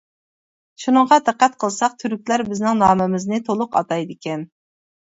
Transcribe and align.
شۇنىڭغا 0.83 1.19
دىققەت 1.27 1.59
قىلساق 1.65 1.99
تۈركلەر 2.05 2.47
بىزنىڭ 2.51 2.83
نامىمىزنى 2.83 3.45
تولۇق 3.49 3.81
ئاتايدىكەن! 3.81 4.53